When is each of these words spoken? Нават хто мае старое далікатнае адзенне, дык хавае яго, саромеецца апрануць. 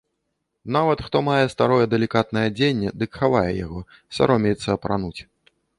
Нават 0.77 1.03
хто 1.07 1.17
мае 1.27 1.43
старое 1.55 1.83
далікатнае 1.93 2.45
адзенне, 2.53 2.89
дык 3.03 3.11
хавае 3.21 3.51
яго, 3.65 3.79
саромеецца 4.21 4.69
апрануць. 4.77 5.17